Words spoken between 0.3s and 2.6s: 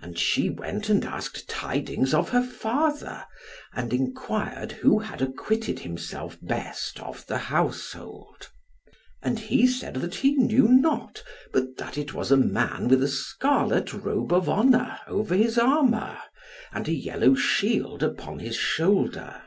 went and asked tidings of her